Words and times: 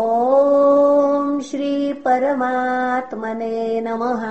ॐ 0.00 1.40
श्रीपरमात्मने 1.40 3.80
नमः। 3.80 4.22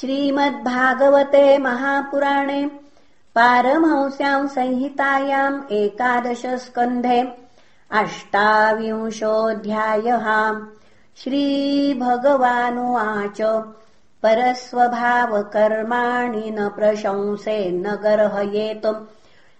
श्रीमद्भागवते 0.00 1.58
महापुराणे 1.58 2.70
पारमहंस्याम् 3.34 4.48
संहितायाम् 4.48 5.72
एकादशस्कन्धे 5.72 7.32
अष्टाविंशोऽध्यायः। 7.90 10.26
श्रीभगवानुवाच 11.16 13.40
परस्वभावकर्माणि 14.22 16.54
न 16.58 16.68
प्रशंसे 16.68 17.70
न 17.70 17.98
गर्हयेत् 18.04 18.86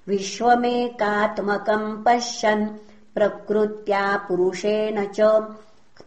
विश्वमेकात्मकम् 0.08 2.04
पश्यन् 2.04 2.68
प्रकृत्या 3.14 4.16
पुरुषेण 4.16 5.06
च 5.06 5.46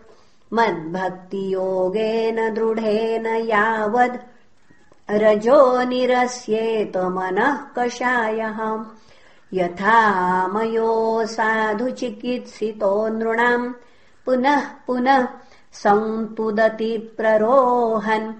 मद्भक्तियोगेन 0.53 2.53
दृढेन 2.53 3.25
यावद् 3.25 4.17
रजो 5.11 5.83
निरस्येत 5.83 6.97
मनः 6.97 7.59
कषायः। 7.77 8.85
यथा 9.53 10.47
मयो 10.47 11.25
साधु 11.25 11.89
चिकित्सितो 11.89 13.07
नृणाम्। 13.07 13.73
पुनः 14.25 14.63
पुनः 14.87 15.27
सन्तुदति 15.83 17.13
प्ररोहन्। 17.17 18.33